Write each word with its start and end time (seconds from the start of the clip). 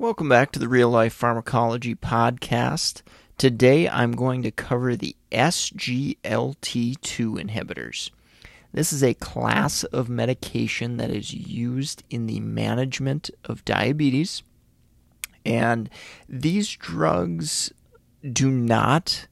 Welcome 0.00 0.28
back 0.28 0.52
to 0.52 0.60
the 0.60 0.68
Real 0.68 0.90
Life 0.90 1.12
Pharmacology 1.12 1.96
Podcast. 1.96 3.02
Today 3.36 3.88
I'm 3.88 4.12
going 4.12 4.44
to 4.44 4.52
cover 4.52 4.94
the 4.94 5.16
SGLT2 5.32 6.20
inhibitors. 6.22 8.10
This 8.72 8.92
is 8.92 9.02
a 9.02 9.14
class 9.14 9.82
of 9.82 10.08
medication 10.08 10.98
that 10.98 11.10
is 11.10 11.34
used 11.34 12.04
in 12.10 12.28
the 12.28 12.38
management 12.38 13.28
of 13.44 13.64
diabetes. 13.64 14.44
And 15.44 15.90
these 16.28 16.68
drugs 16.68 17.72
do 18.22 18.52
not 18.52 19.26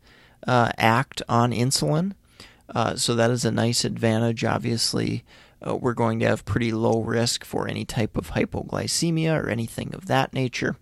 uh, 0.49 0.73
act 0.79 1.23
on 1.29 1.53
insulin. 1.53 2.15
Uh, 2.75 2.97
so 2.97 3.15
that 3.15 3.31
is 3.31 3.45
a 3.45 3.53
nice 3.53 3.85
advantage, 3.85 4.43
obviously, 4.45 5.23
uh, 5.63 5.77
we're 5.77 5.95
going 5.95 6.19
to 6.21 6.27
have 6.27 6.45
pretty 6.45 6.73
low 6.73 7.03
risk 7.03 7.45
for 7.45 7.69
any 7.69 7.85
type 7.85 8.17
of 8.17 8.33
hypoglycemia 8.33 9.43
or 9.43 9.49
anything 9.49 9.95
of 9.95 10.07
that 10.07 10.33
nature. 10.33 10.77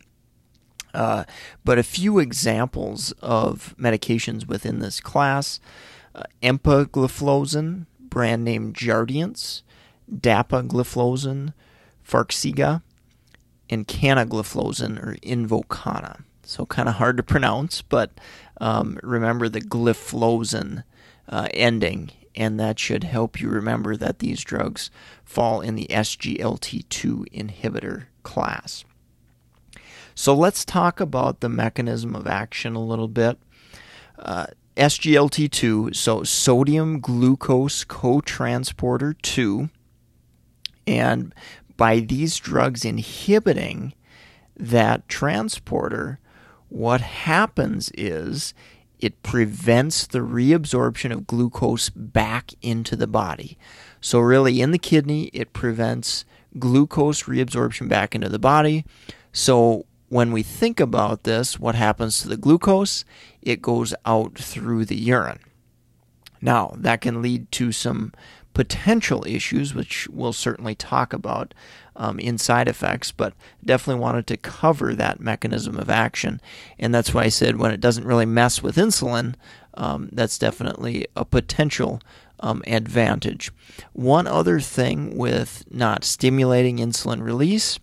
Uh, 0.93 1.25
but 1.65 1.79
a 1.79 1.83
few 1.83 2.19
examples 2.19 3.13
of 3.21 3.75
medications 3.79 4.47
within 4.47 4.79
this 4.79 5.01
class 5.01 5.59
uh, 6.15 6.23
empagliflozin, 6.43 7.87
brand 7.99 8.45
name 8.45 8.73
Jardiance, 8.73 9.63
dapagliflozin, 10.09 11.53
Farxiga, 12.07 12.83
and 13.69 13.89
canagliflozin 13.89 15.03
or 15.03 15.17
Invokana. 15.17 16.23
So 16.45 16.67
kind 16.67 16.89
of 16.89 16.97
hard 16.97 17.17
to 17.17 17.23
pronounce, 17.23 17.83
but 17.83 18.13
um, 18.61 18.99
remember 19.03 19.49
the 19.49 19.63
gliflozin 19.63 20.85
uh, 21.29 21.49
ending 21.53 22.11
and 22.35 22.59
that 22.59 22.79
should 22.79 23.05
help 23.05 23.41
you 23.41 23.49
remember 23.49 23.97
that 23.97 24.19
these 24.19 24.43
drugs 24.43 24.91
fall 25.25 25.61
in 25.61 25.75
the 25.75 25.87
SGLT2 25.91 27.29
inhibitor 27.33 28.07
class. 28.23 28.85
So 30.15 30.35
let's 30.35 30.65
talk 30.65 31.01
about 31.01 31.41
the 31.41 31.49
mechanism 31.49 32.15
of 32.15 32.27
action 32.27 32.75
a 32.75 32.85
little 32.85 33.09
bit. 33.09 33.39
Uh, 34.19 34.47
SGLT2, 34.77 35.95
so 35.95 36.25
sodium 36.25 37.01
glucose 37.01 37.85
cotransporter 37.85 39.21
2, 39.23 39.71
and 40.87 41.35
by 41.77 42.01
these 42.01 42.37
drugs 42.39 42.85
inhibiting 42.85 43.95
that 44.57 45.09
transporter, 45.09 46.19
what 46.69 47.01
happens 47.01 47.91
is 47.95 48.55
it 49.05 49.23
prevents 49.23 50.07
the 50.07 50.21
reabsorption 50.21 51.13
of 51.13 51.27
glucose 51.27 51.91
back 51.91 52.53
into 52.63 52.97
the 52.97 53.07
body. 53.07 53.59
So, 54.01 54.19
really, 54.19 54.63
in 54.63 54.71
the 54.71 54.79
kidney, 54.79 55.25
it 55.35 55.53
prevents 55.53 56.25
glucose 56.59 57.25
reabsorption 57.25 57.87
back 57.87 58.15
into 58.15 58.31
the 58.31 58.39
body. 58.39 58.87
So, 59.31 59.85
when 60.09 60.33
we 60.33 60.43
think 60.43 60.81
about 60.81 61.25
this, 61.25 61.61
what 61.61 61.75
happens 61.75 62.23
to 62.23 62.29
the 62.29 62.39
glucose? 62.39 63.05
It 63.43 63.61
goes 63.61 63.93
out 64.07 64.39
through 64.39 64.87
the 64.87 64.97
urine. 64.97 65.41
Now, 66.41 66.73
that 66.79 67.03
can 67.03 67.21
lead 67.21 67.53
to 67.53 67.73
some 67.73 68.11
potential 68.55 69.23
issues, 69.27 69.75
which 69.75 70.09
we'll 70.09 70.33
certainly 70.33 70.75
talk 70.75 71.13
about 71.13 71.53
um, 71.97 72.19
in 72.19 72.39
side 72.39 72.69
effects, 72.69 73.13
but 73.13 73.35
definitely 73.65 74.01
wanted 74.01 74.27
to 74.27 74.37
cover 74.37 74.95
that 74.95 75.21
mechanism 75.21 75.79
of 75.79 75.91
action. 75.91 76.41
And 76.79 76.95
that's 76.95 77.15
why 77.15 77.25
I 77.25 77.29
said 77.29 77.57
when 77.57 77.71
it 77.71 77.81
doesn't 77.81 78.07
really 78.07 78.27
mess 78.27 78.63
with 78.63 78.77
insulin, 78.77 79.35
um, 79.75 80.09
that's 80.13 80.39
definitely 80.39 81.07
a 81.17 81.25
potential 81.25 82.01
um, 82.41 82.63
advantage. 82.67 83.53
One 83.93 84.27
other 84.27 84.61
thing 84.61 85.17
with 85.17 85.65
not 85.71 86.05
stimulating 86.05 86.79
insulin 86.79 87.23
release 87.23 87.79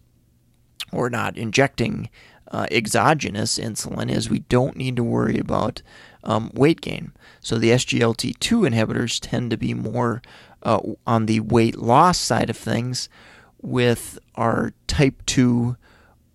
or 0.92 1.10
not 1.10 1.38
injecting 1.38 2.10
uh, 2.52 2.68
exogenous 2.70 3.58
insulin 3.58 4.12
is 4.12 4.30
we 4.30 4.40
don't 4.40 4.76
need 4.76 4.98
to 4.98 5.04
worry 5.04 5.38
about 5.40 5.82
um, 6.24 6.52
weight 6.54 6.82
gain. 6.82 7.14
So 7.40 7.58
the 7.58 7.72
SGLT2 7.72 8.70
inhibitors 8.70 9.20
tend 9.22 9.52
to 9.52 9.58
be 9.58 9.74
more 9.74 10.22
uh, 10.64 10.80
on 11.08 11.26
the 11.26 11.40
weight 11.40 11.78
loss 11.78 12.20
side 12.20 12.50
of 12.50 12.58
things 12.58 13.10
with 13.62 14.20
our 14.36 14.74
type 14.88 15.26
2 15.26 15.76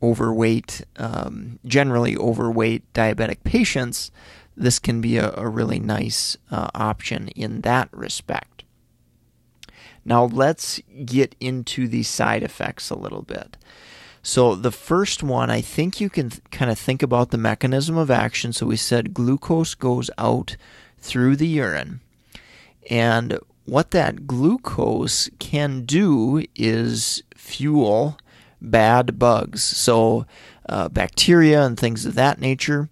overweight, 0.03 0.83
um, 0.97 1.59
generally 1.65 2.17
overweight 2.17 2.93
diabetic 2.93 3.43
patients, 3.45 4.11
this 4.57 4.79
can 4.79 5.01
be 5.01 5.17
a, 5.19 5.33
a 5.37 5.49
really 5.49 5.79
nice 5.79 6.37
uh, 6.51 6.69
option 6.75 7.29
in 7.29 7.63
that 7.63 7.89
respect. 7.93 8.65
Now, 10.05 10.25
let's 10.25 10.81
get 11.05 11.35
into 11.41 11.89
the 11.89 12.05
side 12.05 12.43
effects 12.43 12.91
a 12.91 12.97
little 12.97 13.23
bit. 13.23 13.57
So, 14.23 14.55
the 14.55 14.71
first 14.71 15.23
one, 15.23 15.51
I 15.51 15.61
think 15.61 16.01
you 16.01 16.09
can 16.09 16.31
th- 16.31 16.43
kind 16.51 16.71
of 16.71 16.79
think 16.79 17.03
about 17.03 17.31
the 17.31 17.39
mechanism 17.39 17.97
of 17.97 18.11
action. 18.11 18.53
So, 18.53 18.67
we 18.67 18.77
said 18.77 19.15
glucose 19.15 19.75
goes 19.75 20.11
out 20.17 20.57
through 20.99 21.37
the 21.37 21.49
urine. 21.49 22.01
And 22.89 23.39
what 23.67 23.91
that 23.91 24.27
glucose 24.27 25.29
can 25.39 25.83
do 25.83 26.45
is 26.55 27.23
fuel 27.35 28.17
bad 28.61 29.19
bugs, 29.19 29.63
so 29.63 30.27
uh, 30.69 30.89
bacteria 30.89 31.65
and 31.65 31.79
things 31.79 32.07
of 32.07 32.15
that 32.15 32.41
nature. 32.41 32.89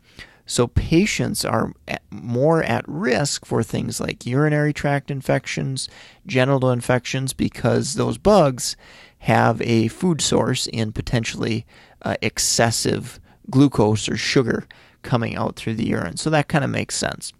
So 0.46 0.66
patients 0.66 1.44
are 1.44 1.72
more 2.10 2.62
at 2.62 2.84
risk 2.86 3.46
for 3.46 3.62
things 3.62 3.98
like 3.98 4.26
urinary 4.26 4.74
tract 4.74 5.10
infections, 5.10 5.88
genital 6.26 6.70
infections, 6.70 7.32
because 7.32 7.94
those 7.94 8.18
bugs 8.18 8.76
have 9.20 9.62
a 9.62 9.88
food 9.88 10.20
source 10.20 10.66
in 10.66 10.92
potentially 10.92 11.64
uh, 12.02 12.16
excessive 12.20 13.18
glucose 13.50 14.08
or 14.08 14.16
sugar 14.16 14.66
coming 15.02 15.34
out 15.34 15.56
through 15.56 15.74
the 15.74 15.88
urine. 15.88 16.18
So 16.18 16.28
that 16.30 16.48
kind 16.48 16.64
of 16.64 16.70
makes 16.70 16.96
sense. 16.96 17.32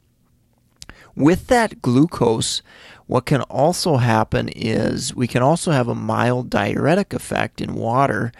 With 1.16 1.47
that 1.48 1.80
glucose, 1.80 2.62
what 3.06 3.26
can 3.26 3.42
also 3.42 3.97
happen 3.98 4.48
is 4.48 5.14
we 5.14 5.28
can 5.28 5.42
also 5.42 5.70
have 5.70 5.88
a 5.88 5.94
mild 5.94 6.50
diuretic 6.50 7.12
effect 7.12 7.60
in 7.60 7.75
water 7.75 8.32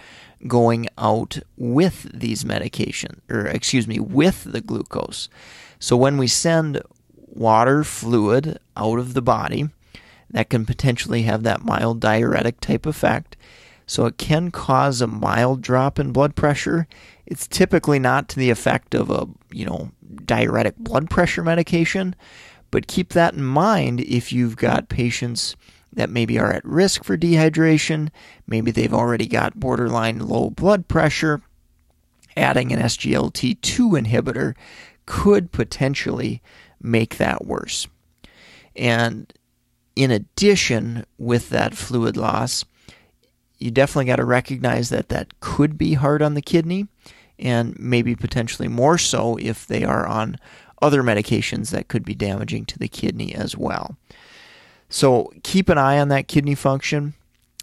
going 0.47 0.89
out 0.99 1.39
with 1.57 2.11
these 2.13 2.45
medications, 2.45 3.21
or 3.31 3.47
excuse 3.47 3.87
me, 3.87 4.01
with 4.01 4.45
the 4.45 4.61
glucose. 4.61 5.29
So 5.79 5.97
when 5.97 6.19
we 6.19 6.27
send 6.27 6.83
water 7.17 7.85
fluid 7.85 8.59
out 8.77 8.99
of 8.99 9.15
the 9.15 9.23
body, 9.23 9.69
that 10.31 10.51
can 10.51 10.67
potentially 10.67 11.23
have 11.23 11.43
that 11.45 11.65
mild 11.65 12.01
diuretic 12.01 12.61
type 12.61 12.87
effect. 12.87 13.37
So 13.87 14.07
it 14.07 14.19
can 14.19 14.51
cause 14.51 15.01
a 15.01 15.07
mild 15.07 15.61
drop 15.61 15.99
in 15.99 16.13
blood 16.13 16.35
pressure. 16.35 16.87
It's 17.27 17.47
typically 17.47 17.99
not 17.99 18.29
to 18.31 18.39
the 18.39 18.51
effect 18.51 18.95
of 18.95 19.11
a, 19.11 19.29
you 19.51 19.67
know, 19.67 19.91
diuretic 20.25 20.77
blood 20.79 21.11
pressure 21.11 21.43
medication, 21.43 22.17
but 22.75 22.89
keep 22.89 23.11
that 23.11 23.35
in 23.35 23.45
mind 23.45 24.01
if 24.01 24.33
you've 24.33 24.57
got 24.57 24.89
patients 24.89 25.55
that 25.93 26.11
maybe 26.11 26.41
are 26.41 26.53
at 26.53 26.65
risk 26.65 27.05
for 27.05 27.17
dehydration, 27.17 28.09
maybe 28.49 28.73
they've 28.73 28.93
already 28.93 29.29
got 29.29 29.61
borderline 29.61 30.19
low 30.19 30.51
blood 30.51 30.89
pressure. 30.89 31.41
Adding 32.37 32.73
an 32.73 32.81
SGLT2 32.81 34.03
inhibitor 34.03 34.57
could 35.07 35.53
potentially 35.53 36.43
make 36.83 37.17
that 37.19 37.47
worse. 37.47 37.87
And 38.75 39.33
in 39.95 40.11
addition, 40.11 41.07
with 41.17 41.51
that 41.51 41.77
fluid 41.77 42.17
loss, 42.17 42.65
you 43.57 43.71
definitely 43.71 44.07
got 44.07 44.17
to 44.17 44.25
recognize 44.25 44.89
that 44.89 45.11
that 45.11 45.39
could 45.39 45.79
be 45.79 45.95
hard 45.95 46.23
on 46.23 46.35
the 46.35 46.43
kidney, 46.43 46.89
and 47.39 47.79
maybe 47.79 48.17
potentially 48.17 48.67
more 48.67 48.99
so 48.99 49.37
if 49.37 49.65
they 49.65 49.85
are 49.85 50.09
on 50.09 50.39
other 50.83 51.03
medications 51.03 51.71
that 51.71 51.89
could 51.89 52.05
be 52.05 52.15
damaging 52.15 52.65
to 52.67 52.79
the 52.79 52.89
kidney 52.89 53.35
as 53.35 53.57
well. 53.57 53.97
So 54.89 55.33
keep 55.43 55.69
an 55.69 55.79
eye 55.79 55.99
on 55.99 56.09
that 56.09 56.29
kidney 56.29 56.55
function. 56.55 57.15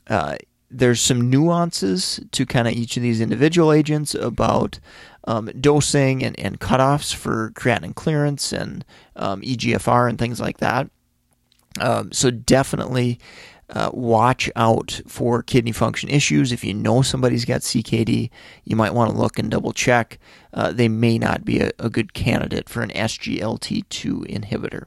Uh, 0.07 0.37
there's 0.69 1.01
some 1.01 1.29
nuances 1.29 2.19
to 2.31 2.45
kind 2.45 2.67
of 2.67 2.73
each 2.73 2.97
of 2.97 3.03
these 3.03 3.21
individual 3.21 3.71
agents 3.71 4.15
about 4.15 4.79
um, 5.25 5.51
dosing 5.59 6.23
and, 6.23 6.39
and 6.39 6.59
cutoffs 6.59 7.13
for 7.13 7.51
creatinine 7.51 7.95
clearance 7.95 8.51
and 8.51 8.85
um, 9.15 9.41
EGFR 9.41 10.09
and 10.09 10.17
things 10.17 10.39
like 10.39 10.57
that. 10.57 10.89
Um, 11.79 12.11
so 12.11 12.31
definitely 12.31 13.19
uh, 13.73 13.89
watch 13.93 14.49
out 14.55 15.01
for 15.07 15.41
kidney 15.41 15.71
function 15.71 16.09
issues. 16.09 16.51
If 16.51 16.63
you 16.63 16.73
know 16.73 17.01
somebody's 17.01 17.45
got 17.45 17.61
CKD, 17.61 18.29
you 18.65 18.75
might 18.75 18.93
want 18.93 19.11
to 19.11 19.17
look 19.17 19.39
and 19.39 19.49
double 19.49 19.71
check. 19.71 20.19
Uh, 20.53 20.71
they 20.71 20.89
may 20.89 21.17
not 21.17 21.45
be 21.45 21.59
a, 21.59 21.71
a, 21.79 21.89
good 21.89 22.13
candidate 22.13 22.67
for 22.67 22.81
an 22.81 22.89
SGLT2 22.89 24.27
inhibitor. 24.27 24.85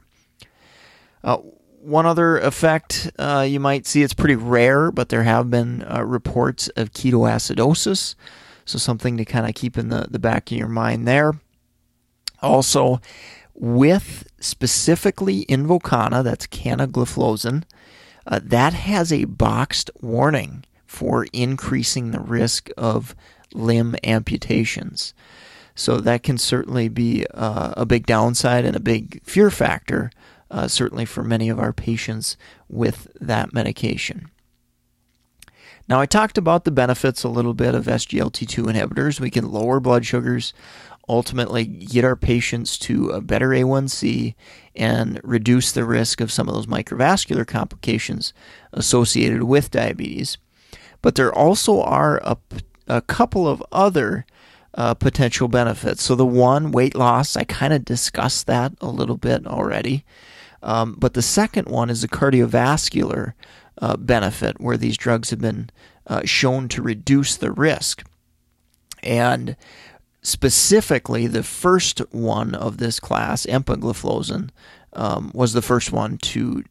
Uh, 1.23 1.37
one 1.81 2.05
other 2.05 2.37
effect 2.37 3.11
uh, 3.17 3.45
you 3.47 3.59
might 3.59 3.87
see, 3.87 4.03
it's 4.03 4.13
pretty 4.13 4.35
rare, 4.35 4.91
but 4.91 5.09
there 5.09 5.23
have 5.23 5.49
been 5.49 5.83
uh, 5.83 6.03
reports 6.03 6.67
of 6.69 6.91
ketoacidosis. 6.91 8.15
So, 8.67 8.79
something 8.79 9.17
to 9.17 9.25
kind 9.25 9.47
of 9.47 9.53
keep 9.53 9.77
in 9.77 9.89
the, 9.89 10.07
the 10.09 10.17
back 10.17 10.51
of 10.51 10.57
your 10.57 10.67
mind 10.67 11.07
there. 11.07 11.33
Also, 12.41 12.99
with 13.55 14.27
specifically 14.39 15.45
Invokana, 15.45 16.23
that's 16.23 16.47
canagliflozin, 16.47 17.63
uh, 18.27 18.39
that 18.43 18.73
has 18.73 19.11
a 19.11 19.25
boxed 19.25 19.89
warning 20.01 20.65
for 20.85 21.25
increasing 21.33 22.11
the 22.11 22.19
risk 22.19 22.69
of 22.77 23.15
limb 23.53 23.95
amputations. 24.03 25.13
So 25.75 25.97
that 25.97 26.23
can 26.23 26.37
certainly 26.37 26.87
be 26.87 27.25
uh, 27.33 27.73
a 27.75 27.85
big 27.85 28.05
downside 28.05 28.65
and 28.65 28.75
a 28.75 28.81
big 28.81 29.21
fear 29.23 29.49
factor, 29.49 30.09
uh, 30.49 30.67
certainly 30.67 31.05
for 31.05 31.23
many 31.23 31.49
of 31.49 31.59
our 31.59 31.73
patients 31.73 32.37
with 32.69 33.07
that 33.19 33.53
medication. 33.53 34.29
Now, 35.87 35.99
I 35.99 36.07
talked 36.07 36.37
about 36.37 36.63
the 36.63 36.71
benefits 36.71 37.23
a 37.23 37.29
little 37.29 37.53
bit 37.53 37.75
of 37.75 37.85
SGLT2 37.85 38.73
inhibitors. 38.73 39.19
We 39.19 39.29
can 39.29 39.51
lower 39.51 39.79
blood 39.79 40.05
sugars, 40.05 40.53
ultimately 41.07 41.65
get 41.65 42.03
our 42.03 42.15
patients 42.15 42.77
to 42.79 43.09
a 43.09 43.21
better 43.21 43.49
A1C 43.49 44.35
and 44.75 45.19
reduce 45.23 45.71
the 45.71 45.85
risk 45.85 46.19
of 46.21 46.31
some 46.31 46.47
of 46.47 46.55
those 46.55 46.65
microvascular 46.65 47.45
complications 47.45 48.33
associated 48.73 49.43
with 49.43 49.71
diabetes. 49.71 50.37
But 51.01 51.15
there 51.15 51.33
also 51.33 51.81
are 51.81 52.17
a, 52.23 52.37
a 52.87 53.01
couple 53.01 53.47
of 53.47 53.63
other 53.71 54.25
uh, 54.73 54.93
potential 54.93 55.47
benefits. 55.47 56.03
So, 56.03 56.15
the 56.15 56.25
one, 56.25 56.71
weight 56.71 56.95
loss, 56.95 57.37
I 57.37 57.43
kind 57.43 57.73
of 57.73 57.85
discussed 57.85 58.47
that 58.47 58.73
a 58.81 58.87
little 58.87 59.17
bit 59.17 59.47
already. 59.47 60.03
Um, 60.61 60.95
but 60.97 61.13
the 61.13 61.21
second 61.21 61.67
one 61.69 61.89
is 61.89 62.03
a 62.03 62.07
cardiovascular 62.07 63.33
uh, 63.81 63.97
benefit, 63.97 64.59
where 64.59 64.77
these 64.77 64.97
drugs 64.97 65.29
have 65.29 65.39
been 65.39 65.69
uh, 66.07 66.21
shown 66.25 66.67
to 66.69 66.81
reduce 66.81 67.37
the 67.37 67.51
risk. 67.51 68.03
And 69.03 69.55
specifically, 70.25 71.27
the 71.27 71.43
first 71.43 71.99
one 72.11 72.55
of 72.55 72.77
this 72.77 72.99
class, 72.99 73.45
empagliflozin, 73.45 74.49
um, 74.93 75.31
was 75.33 75.53
the 75.53 75.61
first 75.61 75.91
one 75.91 76.17
to 76.17 76.63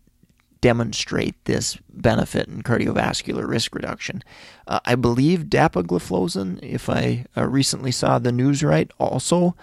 demonstrate 0.60 1.34
this 1.44 1.76
benefit 1.90 2.48
in 2.48 2.62
cardiovascular 2.62 3.46
risk 3.46 3.74
reduction. 3.74 4.24
Uh, 4.66 4.80
I 4.86 4.94
believe 4.94 5.50
dapagliflozin, 5.50 6.58
if 6.62 6.88
I 6.88 7.26
uh, 7.36 7.46
recently 7.46 7.90
saw 7.92 8.18
the 8.18 8.32
news 8.32 8.62
right, 8.62 8.90
also 8.98 9.54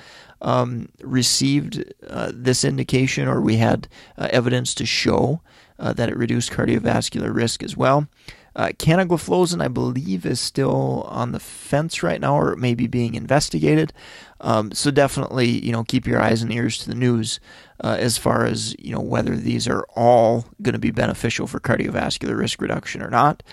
um, 0.42 0.90
received 1.02 1.84
uh, 2.08 2.32
this 2.34 2.64
indication, 2.64 3.28
or 3.28 3.42
we 3.42 3.58
had 3.58 3.88
uh, 4.16 4.28
evidence 4.32 4.76
to 4.76 4.86
show 4.86 5.42
uh, 5.80 5.92
that 5.94 6.10
it 6.10 6.18
reduced 6.18 6.52
cardiovascular 6.52 7.34
risk 7.34 7.64
as 7.64 7.76
well. 7.76 8.08
Uh, 8.56 8.70
canagliflozin, 8.78 9.64
I 9.64 9.70
believe, 9.70 10.26
is 10.26 10.40
still 10.40 11.04
on 11.08 11.32
the 11.32 11.40
fence 11.40 12.04
right 12.04 12.20
now, 12.20 12.38
or 12.38 12.56
maybe 12.56 12.88
being 12.88 13.16
investigated. 13.16 13.94
Um, 14.42 14.72
so 14.74 14.92
definitely, 14.92 15.48
you 15.48 15.72
know, 15.72 15.84
keep 15.84 16.06
your 16.06 16.22
eyes 16.22 16.42
and 16.42 16.52
ears 16.52 16.78
to 16.80 16.90
the 16.90 16.96
news 16.96 17.40
uh, 17.84 17.98
as 18.00 18.18
far 18.18 18.46
as 18.46 18.76
you 18.78 18.94
know 18.94 19.02
whether 19.02 19.36
these 19.36 19.68
are 19.68 19.86
all 19.96 20.46
going 20.62 20.74
to 20.74 20.80
be 20.80 20.92
beneficial 20.92 21.48
for 21.48 21.60
cardiovascular 21.60 22.38
risk 22.38 22.62
reduction 22.62 23.02
or 23.02 23.10
not. 23.10 23.44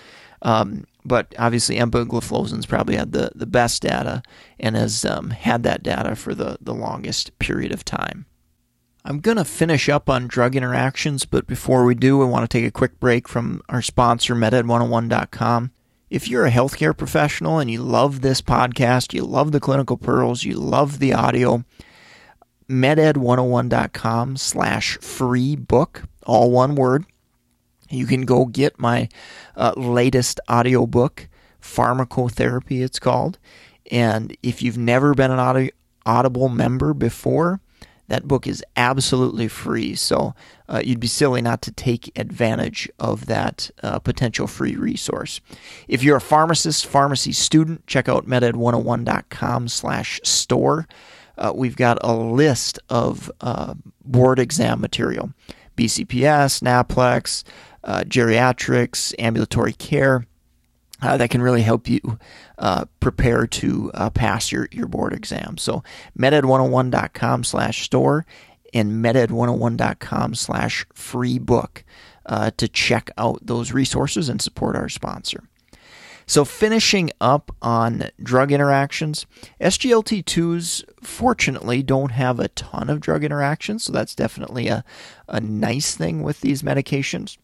Um, 0.41 0.85
but 1.05 1.33
obviously, 1.39 1.77
empagliflozin's 1.77 2.65
probably 2.65 2.95
had 2.95 3.11
the, 3.11 3.31
the 3.35 3.45
best 3.45 3.81
data 3.81 4.21
and 4.59 4.75
has 4.75 5.05
um, 5.05 5.31
had 5.31 5.63
that 5.63 5.83
data 5.83 6.15
for 6.15 6.35
the, 6.35 6.57
the 6.61 6.73
longest 6.73 7.37
period 7.39 7.71
of 7.71 7.85
time. 7.85 8.25
I'm 9.05 9.19
going 9.19 9.37
to 9.37 9.45
finish 9.45 9.87
up 9.87 10.09
on 10.09 10.27
drug 10.27 10.55
interactions, 10.55 11.25
but 11.25 11.47
before 11.47 11.85
we 11.85 11.95
do, 11.95 12.21
I 12.21 12.25
want 12.25 12.49
to 12.49 12.57
take 12.57 12.67
a 12.67 12.71
quick 12.71 12.99
break 12.99 13.29
from 13.29 13.61
our 13.69 13.81
sponsor, 13.81 14.35
MedEd101.com. 14.35 15.71
If 16.09 16.27
you're 16.27 16.45
a 16.45 16.51
healthcare 16.51 16.97
professional 16.97 17.59
and 17.59 17.71
you 17.71 17.81
love 17.81 18.21
this 18.21 18.41
podcast, 18.41 19.13
you 19.13 19.23
love 19.23 19.51
the 19.51 19.59
clinical 19.61 19.95
pearls, 19.95 20.43
you 20.43 20.55
love 20.55 20.99
the 20.99 21.13
audio, 21.13 21.63
meded101.com 22.67 24.35
slash 24.35 24.97
free 24.97 25.55
book, 25.55 26.03
all 26.25 26.51
one 26.51 26.75
word. 26.75 27.05
You 27.89 28.05
can 28.05 28.25
go 28.25 28.45
get 28.45 28.79
my 28.79 29.07
uh, 29.55 29.73
latest 29.77 30.41
audiobook, 30.51 31.29
Pharmacotherapy, 31.61 32.83
it's 32.83 32.99
called. 32.99 33.37
And 33.89 34.35
if 34.43 34.61
you've 34.61 34.77
never 34.77 35.13
been 35.13 35.31
an 35.31 35.69
Audible 36.05 36.49
member 36.49 36.93
before, 36.93 37.61
that 38.09 38.27
book 38.27 38.45
is 38.45 38.63
absolutely 38.75 39.47
free, 39.47 39.95
so 39.95 40.33
uh, 40.67 40.81
you'd 40.83 40.99
be 40.99 41.07
silly 41.07 41.41
not 41.41 41.61
to 41.63 41.71
take 41.71 42.11
advantage 42.19 42.89
of 42.99 43.27
that 43.27 43.69
uh, 43.81 43.99
potential 43.99 44.47
free 44.47 44.75
resource. 44.75 45.41
If 45.87 46.03
you're 46.03 46.17
a 46.17 46.21
pharmacist, 46.21 46.85
pharmacy 46.85 47.31
student, 47.31 47.87
check 47.87 48.09
out 48.09 48.27
meded101.com 48.27 49.67
slash 49.67 50.19
store. 50.23 50.87
Uh, 51.37 51.53
we've 51.55 51.77
got 51.77 51.97
a 52.03 52.13
list 52.13 52.79
of 52.89 53.31
uh, 53.41 53.75
board 54.03 54.39
exam 54.39 54.81
material, 54.81 55.31
BCPS, 55.77 56.61
NAPLEX, 56.61 57.43
uh, 57.83 58.01
geriatrics, 58.01 59.13
ambulatory 59.17 59.73
care, 59.73 60.25
uh, 61.01 61.17
that 61.17 61.29
can 61.29 61.41
really 61.41 61.61
help 61.61 61.87
you 61.87 61.99
uh, 62.57 62.85
prepare 62.99 63.47
to 63.47 63.91
uh, 63.93 64.09
pass 64.09 64.51
your, 64.51 64.67
your 64.71 64.87
board 64.87 65.13
exam. 65.13 65.57
So 65.57 65.83
meded101.com 66.17 67.43
slash 67.43 67.83
store 67.83 68.25
and 68.73 69.03
meded101.com 69.03 70.35
slash 70.35 70.85
free 70.93 71.39
book 71.39 71.83
uh, 72.25 72.51
to 72.57 72.67
check 72.67 73.09
out 73.17 73.39
those 73.41 73.71
resources 73.71 74.29
and 74.29 74.41
support 74.41 74.75
our 74.75 74.89
sponsor. 74.89 75.43
So 76.29 76.45
finishing 76.45 77.09
up 77.19 77.55
on 77.59 78.11
drug 78.21 78.51
interactions, 78.51 79.25
SGLT2s 79.59 80.83
fortunately 81.01 81.81
don't 81.81 82.11
have 82.11 82.39
a 82.39 82.49
ton 82.49 82.91
of 82.91 82.99
drug 82.99 83.23
interactions, 83.23 83.85
so 83.85 83.91
that's 83.91 84.13
definitely 84.13 84.67
a, 84.67 84.83
a 85.27 85.41
nice 85.41 85.95
thing 85.95 86.21
with 86.21 86.41
these 86.41 86.61
medications. 86.61 87.37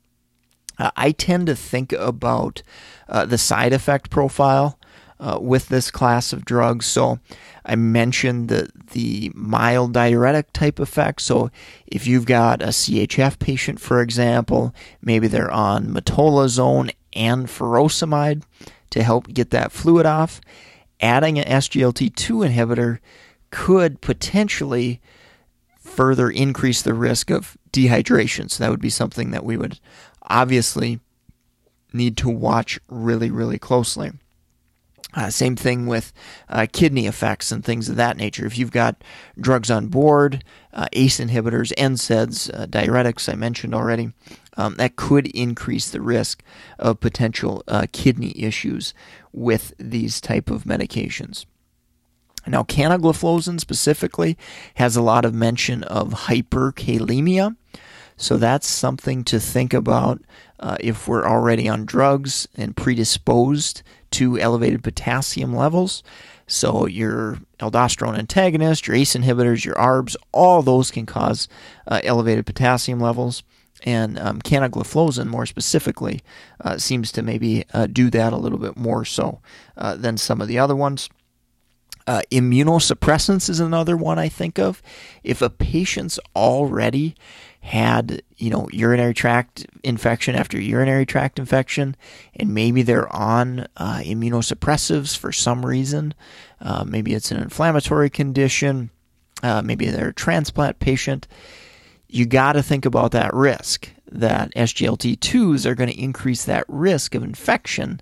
Uh, 0.77 0.91
I 0.95 1.11
tend 1.11 1.47
to 1.47 1.55
think 1.55 1.93
about 1.93 2.61
uh, 3.07 3.25
the 3.25 3.37
side 3.37 3.73
effect 3.73 4.09
profile 4.09 4.77
uh, 5.19 5.39
with 5.41 5.69
this 5.69 5.91
class 5.91 6.33
of 6.33 6.45
drugs. 6.45 6.85
So 6.85 7.19
I 7.65 7.75
mentioned 7.75 8.49
the 8.49 8.69
the 8.91 9.31
mild 9.33 9.93
diuretic 9.93 10.51
type 10.53 10.79
effect. 10.79 11.21
So 11.21 11.49
if 11.87 12.05
you've 12.07 12.25
got 12.25 12.61
a 12.61 12.67
CHF 12.67 13.39
patient, 13.39 13.79
for 13.79 14.01
example, 14.01 14.73
maybe 15.01 15.27
they're 15.27 15.51
on 15.51 15.87
metolazone 15.87 16.91
and 17.13 17.47
furosemide 17.47 18.43
to 18.91 19.03
help 19.03 19.27
get 19.33 19.49
that 19.51 19.71
fluid 19.71 20.05
off. 20.05 20.41
Adding 21.01 21.39
an 21.39 21.45
SGLT2 21.45 22.49
inhibitor 22.49 22.99
could 23.51 24.01
potentially 24.01 25.01
further 25.79 26.29
increase 26.29 26.81
the 26.81 26.93
risk 26.93 27.29
of 27.29 27.57
dehydration. 27.71 28.49
So 28.49 28.63
that 28.63 28.71
would 28.71 28.81
be 28.81 28.89
something 28.89 29.31
that 29.31 29.45
we 29.45 29.57
would 29.57 29.79
obviously 30.25 30.99
need 31.93 32.17
to 32.17 32.29
watch 32.29 32.79
really, 32.89 33.31
really 33.31 33.57
closely. 33.57 34.11
Uh, 35.13 35.29
same 35.29 35.55
thing 35.55 35.85
with 35.85 36.11
uh, 36.49 36.67
kidney 36.71 37.07
effects 37.07 37.51
and 37.51 37.63
things 37.63 37.87
of 37.87 37.95
that 37.95 38.17
nature. 38.17 38.45
If 38.45 38.57
you've 38.57 38.71
got 38.71 39.01
drugs 39.39 39.71
on 39.71 39.87
board, 39.87 40.43
uh, 40.73 40.87
ACE 40.91 41.19
inhibitors, 41.19 41.73
NSAIDs, 41.75 42.53
uh, 42.53 42.65
diuretics, 42.65 43.31
I 43.31 43.35
mentioned 43.35 43.73
already, 43.73 44.11
um, 44.57 44.75
that 44.75 44.97
could 44.97 45.27
increase 45.27 45.89
the 45.89 46.01
risk 46.01 46.43
of 46.77 46.99
potential 46.99 47.63
uh, 47.67 47.85
kidney 47.93 48.33
issues 48.35 48.93
with 49.31 49.73
these 49.79 50.19
type 50.19 50.49
of 50.49 50.65
medications. 50.65 51.45
Now, 52.47 52.63
canagliflozin 52.63 53.59
specifically 53.59 54.37
has 54.75 54.95
a 54.95 55.01
lot 55.01 55.25
of 55.25 55.33
mention 55.33 55.83
of 55.83 56.09
hyperkalemia. 56.09 57.55
So 58.17 58.37
that's 58.37 58.67
something 58.67 59.23
to 59.25 59.39
think 59.39 59.73
about 59.73 60.21
uh, 60.59 60.77
if 60.79 61.07
we're 61.07 61.27
already 61.27 61.67
on 61.67 61.85
drugs 61.85 62.47
and 62.55 62.75
predisposed 62.75 63.81
to 64.11 64.39
elevated 64.39 64.83
potassium 64.83 65.53
levels. 65.53 66.03
So 66.47 66.85
your 66.87 67.39
aldosterone 67.59 68.17
antagonist, 68.17 68.87
your 68.87 68.95
ACE 68.95 69.15
inhibitors, 69.15 69.65
your 69.65 69.75
ARBs, 69.75 70.15
all 70.31 70.61
those 70.61 70.91
can 70.91 71.05
cause 71.05 71.47
uh, 71.87 72.01
elevated 72.03 72.45
potassium 72.45 72.99
levels. 72.99 73.43
And 73.83 74.17
um, 74.17 74.41
canagliflozin, 74.41 75.27
more 75.27 75.45
specifically, 75.45 76.21
uh, 76.61 76.77
seems 76.77 77.11
to 77.11 77.21
maybe 77.21 77.65
uh, 77.73 77.87
do 77.87 78.09
that 78.09 78.31
a 78.31 78.37
little 78.37 78.57
bit 78.57 78.77
more 78.77 79.05
so 79.05 79.41
uh, 79.77 79.95
than 79.95 80.17
some 80.17 80.41
of 80.41 80.47
the 80.47 80.57
other 80.57 80.75
ones. 80.75 81.09
Uh, 82.07 82.21
immunosuppressants 82.31 83.49
is 83.49 83.59
another 83.59 83.97
one 83.97 84.17
I 84.17 84.29
think 84.29 84.59
of. 84.59 84.81
If 85.23 85.41
a 85.41 85.49
patient's 85.49 86.19
already 86.35 87.15
had, 87.65 88.21
you 88.37 88.51
know, 88.51 88.69
urinary 88.71 89.15
tract 89.15 89.65
infection 89.83 90.35
after 90.35 90.61
urinary 90.61 91.03
tract 91.03 91.39
infection, 91.39 91.95
and 92.35 92.53
maybe 92.53 92.83
they're 92.83 93.13
on 93.13 93.61
uh, 93.77 94.01
immunosuppressives 94.03 95.17
for 95.17 95.31
some 95.31 95.65
reason, 95.65 96.13
uh, 96.61 96.83
maybe 96.87 97.15
it's 97.15 97.31
an 97.31 97.41
inflammatory 97.41 98.07
condition, 98.11 98.91
uh, 99.41 99.63
maybe 99.63 99.89
they're 99.89 100.09
a 100.09 100.13
transplant 100.13 100.77
patient, 100.77 101.27
you 102.07 102.27
got 102.27 102.53
to 102.53 102.61
think 102.61 102.85
about 102.85 103.11
that 103.13 103.33
risk 103.33 103.89
that 104.11 104.53
SGLT2s 104.53 105.65
are 105.65 105.73
going 105.73 105.89
to 105.89 105.99
increase 105.99 106.45
that 106.45 106.65
risk 106.67 107.15
of 107.15 107.23
infection 107.23 107.99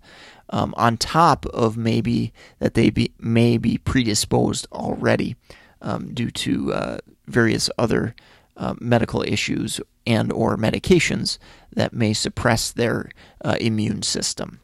um, 0.49 0.73
on 0.75 0.97
top 0.97 1.45
of 1.47 1.77
maybe 1.77 2.33
that 2.59 2.73
they 2.73 2.89
be, 2.89 3.13
may 3.17 3.57
be 3.57 3.77
predisposed 3.77 4.67
already 4.73 5.37
um, 5.81 6.13
due 6.13 6.31
to 6.31 6.73
uh, 6.73 6.97
various 7.27 7.69
other 7.77 8.13
uh, 8.57 8.75
medical 8.79 9.23
issues 9.23 9.79
and 10.05 10.31
or 10.31 10.57
medications 10.57 11.37
that 11.71 11.93
may 11.93 12.13
suppress 12.13 12.71
their 12.71 13.09
uh, 13.43 13.55
immune 13.59 14.01
system. 14.01 14.59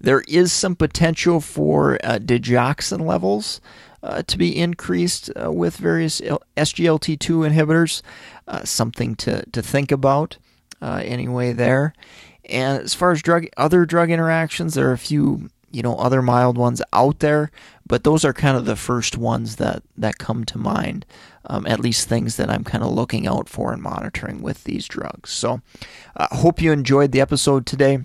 There 0.00 0.22
is 0.28 0.52
some 0.52 0.76
potential 0.76 1.40
for 1.40 1.98
uh, 2.04 2.18
digoxin 2.18 3.04
levels 3.04 3.60
uh, 4.02 4.22
to 4.22 4.38
be 4.38 4.56
increased 4.56 5.30
uh, 5.42 5.50
with 5.50 5.76
various 5.76 6.20
SGLT2 6.20 7.50
inhibitors. 7.50 8.02
something 8.66 9.16
to, 9.16 9.44
to 9.50 9.62
think 9.62 9.90
about 9.90 10.38
anyway 10.80 11.52
there. 11.52 11.94
And 12.44 12.82
as 12.82 12.94
far 12.94 13.10
as 13.12 13.22
drug 13.22 13.46
other 13.56 13.84
drug 13.84 14.10
interactions, 14.10 14.74
there 14.74 14.88
are 14.88 14.92
a 14.92 14.98
few 14.98 15.50
you 15.70 15.82
know 15.82 15.96
other 15.96 16.22
mild 16.22 16.56
ones 16.56 16.82
out 16.92 17.20
there, 17.20 17.50
but 17.86 18.04
those 18.04 18.24
are 18.24 18.32
kind 18.32 18.56
of 18.56 18.64
the 18.64 18.76
first 18.76 19.16
ones 19.16 19.56
that 19.56 19.82
that 19.96 20.18
come 20.18 20.44
to 20.44 20.58
mind. 20.58 21.06
Um, 21.50 21.66
at 21.66 21.80
least 21.80 22.08
things 22.08 22.36
that 22.36 22.50
I'm 22.50 22.62
kind 22.62 22.84
of 22.84 22.90
looking 22.90 23.26
out 23.26 23.48
for 23.48 23.72
and 23.72 23.82
monitoring 23.82 24.42
with 24.42 24.64
these 24.64 24.86
drugs. 24.86 25.30
So, 25.30 25.62
I 26.14 26.24
uh, 26.24 26.36
hope 26.36 26.60
you 26.60 26.72
enjoyed 26.72 27.12
the 27.12 27.22
episode 27.22 27.64
today. 27.64 28.00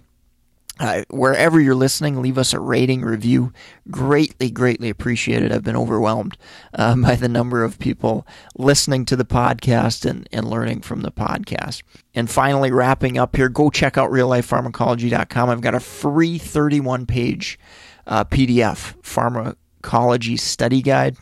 Uh, 0.79 1.03
wherever 1.11 1.61
you're 1.61 1.75
listening, 1.75 2.19
leave 2.19 2.37
us 2.37 2.51
a 2.51 2.59
rating 2.59 3.01
review. 3.01 3.53
Greatly, 3.91 4.49
greatly 4.49 4.89
appreciated. 4.89 5.51
I've 5.51 5.63
been 5.63 5.77
overwhelmed 5.77 6.35
um, 6.73 7.01
by 7.03 7.15
the 7.15 7.29
number 7.29 7.63
of 7.63 7.77
people 7.77 8.25
listening 8.57 9.05
to 9.05 9.15
the 9.15 9.25
podcast 9.25 10.09
and, 10.09 10.27
and 10.31 10.49
learning 10.49 10.81
from 10.81 11.01
the 11.01 11.11
podcast. 11.11 11.83
And 12.15 12.29
finally, 12.29 12.71
wrapping 12.71 13.19
up 13.19 13.35
here, 13.35 13.49
go 13.49 13.69
check 13.69 13.99
out 13.99 14.09
reallifepharmacology.com. 14.09 15.49
I've 15.49 15.61
got 15.61 15.75
a 15.75 15.79
free 15.79 16.39
31 16.39 17.05
page 17.05 17.59
uh, 18.07 18.23
PDF 18.23 18.95
pharmacology 19.03 20.37
study 20.37 20.81
guide. 20.81 21.17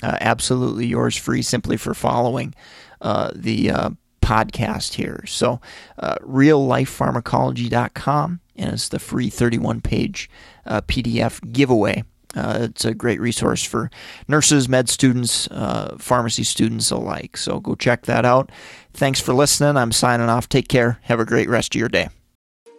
Uh, 0.00 0.16
absolutely 0.20 0.86
yours 0.86 1.16
free 1.16 1.42
simply 1.42 1.76
for 1.76 1.94
following 1.94 2.54
uh, 3.00 3.32
the 3.34 3.70
uh, 3.70 3.90
podcast 4.20 4.94
here. 4.94 5.24
So, 5.26 5.60
uh, 5.98 6.18
reallifepharmacology.com 6.22 8.41
and 8.56 8.74
it's 8.74 8.88
the 8.88 8.98
free 8.98 9.30
31 9.30 9.80
page 9.80 10.30
uh, 10.66 10.80
PDF 10.82 11.52
giveaway. 11.52 12.04
Uh, 12.34 12.60
it's 12.62 12.84
a 12.84 12.94
great 12.94 13.20
resource 13.20 13.62
for 13.62 13.90
nurses, 14.26 14.68
med 14.68 14.88
students, 14.88 15.48
uh, 15.48 15.96
pharmacy 15.98 16.44
students 16.44 16.90
alike. 16.90 17.36
So 17.36 17.60
go 17.60 17.74
check 17.74 18.06
that 18.06 18.24
out. 18.24 18.50
Thanks 18.94 19.20
for 19.20 19.34
listening. 19.34 19.76
I'm 19.76 19.92
signing 19.92 20.28
off. 20.28 20.48
Take 20.48 20.68
care. 20.68 20.98
Have 21.02 21.20
a 21.20 21.26
great 21.26 21.48
rest 21.48 21.74
of 21.74 21.78
your 21.78 21.88
day. 21.88 22.08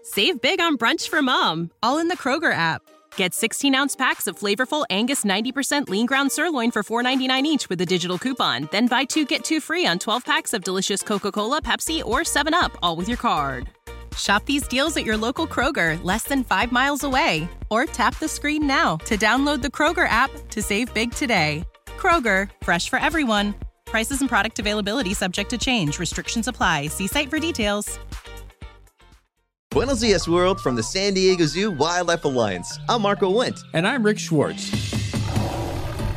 Save 0.01 0.41
big 0.41 0.59
on 0.59 0.77
brunch 0.77 1.07
for 1.07 1.21
mom, 1.21 1.71
all 1.81 1.97
in 1.99 2.07
the 2.07 2.17
Kroger 2.17 2.53
app. 2.53 2.81
Get 3.15 3.33
16 3.33 3.75
ounce 3.75 3.95
packs 3.95 4.27
of 4.27 4.37
flavorful 4.37 4.85
Angus 4.89 5.23
90% 5.23 5.87
lean 5.87 6.07
ground 6.07 6.31
sirloin 6.31 6.71
for 6.71 6.83
$4.99 6.83 7.43
each 7.43 7.69
with 7.69 7.79
a 7.81 7.85
digital 7.85 8.17
coupon. 8.17 8.67
Then 8.71 8.87
buy 8.87 9.05
two 9.05 9.25
get 9.25 9.43
two 9.43 9.59
free 9.59 9.85
on 9.85 9.99
12 9.99 10.25
packs 10.25 10.53
of 10.53 10.63
delicious 10.63 11.01
Coca 11.03 11.31
Cola, 11.31 11.61
Pepsi, 11.61 12.03
or 12.03 12.21
7UP, 12.21 12.75
all 12.81 12.95
with 12.95 13.07
your 13.07 13.17
card. 13.17 13.69
Shop 14.17 14.43
these 14.45 14.67
deals 14.67 14.97
at 14.97 15.05
your 15.05 15.15
local 15.17 15.47
Kroger, 15.47 16.03
less 16.03 16.23
than 16.23 16.43
five 16.43 16.71
miles 16.71 17.03
away. 17.03 17.47
Or 17.69 17.85
tap 17.85 18.17
the 18.19 18.27
screen 18.27 18.67
now 18.67 18.97
to 19.05 19.15
download 19.15 19.61
the 19.61 19.69
Kroger 19.69 20.07
app 20.09 20.31
to 20.49 20.61
save 20.61 20.93
big 20.93 21.11
today. 21.13 21.63
Kroger, 21.97 22.49
fresh 22.61 22.89
for 22.89 22.99
everyone. 22.99 23.55
Prices 23.85 24.19
and 24.19 24.29
product 24.29 24.59
availability 24.59 25.13
subject 25.13 25.49
to 25.51 25.57
change. 25.57 25.99
Restrictions 25.99 26.47
apply. 26.49 26.87
See 26.87 27.07
site 27.07 27.29
for 27.29 27.39
details. 27.39 27.99
Buenos 29.69 30.01
dias, 30.01 30.27
world, 30.27 30.61
from 30.61 30.75
the 30.75 30.83
San 30.83 31.15
Diego 31.15 31.45
Zoo 31.45 31.71
Wildlife 31.71 32.25
Alliance. 32.25 32.77
I'm 32.87 33.01
Marco 33.01 33.31
Wendt. 33.31 33.59
And 33.73 33.87
I'm 33.87 34.03
Rick 34.03 34.19
Schwartz 34.19 34.92